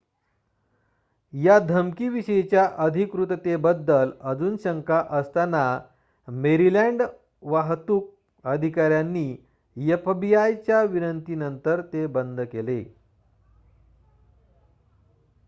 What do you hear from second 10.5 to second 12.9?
च्या विनंती नंतर ते बंद केले